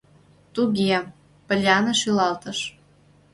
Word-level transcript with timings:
—Туге,— 0.53 0.93
Поллианна 1.47 1.93
шӱлалтыш. 2.01 2.59